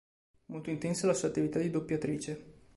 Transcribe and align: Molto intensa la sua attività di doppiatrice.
Molto 0.45 0.71
intensa 0.71 1.05
la 1.05 1.13
sua 1.13 1.27
attività 1.27 1.59
di 1.59 1.69
doppiatrice. 1.69 2.53